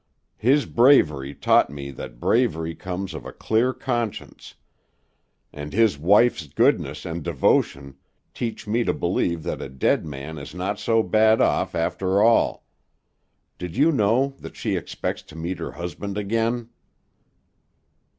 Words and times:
His 0.39 0.65
bravery 0.65 1.35
taught 1.35 1.69
me 1.69 1.91
that 1.91 2.19
bravery 2.19 2.73
comes 2.73 3.13
of 3.13 3.23
a 3.23 3.31
clear 3.31 3.71
conscience, 3.71 4.55
and 5.53 5.73
his 5.73 5.99
wife's 5.99 6.47
goodness 6.47 7.05
and 7.05 7.21
devotion 7.21 7.97
teach 8.33 8.65
me 8.65 8.83
to 8.83 8.93
believe 8.95 9.43
that 9.43 9.61
a 9.61 9.69
dead 9.69 10.03
man 10.03 10.39
is 10.39 10.55
not 10.55 10.79
so 10.79 11.03
bad 11.03 11.39
off, 11.39 11.75
after 11.75 12.19
all. 12.19 12.65
Did 13.59 13.77
you 13.77 13.91
know 13.91 14.33
that 14.39 14.55
she 14.55 14.75
expects 14.75 15.21
to 15.21 15.35
meet 15.35 15.59
her 15.59 15.73
husband 15.73 16.17
again?" 16.17 16.69